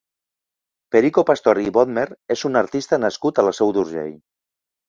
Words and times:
Perico 0.95 1.23
Pastor 1.31 1.61
i 1.65 1.73
Bodmer 1.77 2.07
és 2.37 2.47
un 2.51 2.59
artista 2.63 3.01
nascut 3.05 3.43
a 3.43 3.47
la 3.49 3.55
Seu 3.59 3.75
d'Urgell. 3.77 4.19